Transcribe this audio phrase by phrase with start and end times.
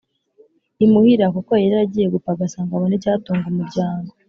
[0.85, 4.11] Imuhira kuko yari yaragiye gupagasa ngo abone icyatunga umuryango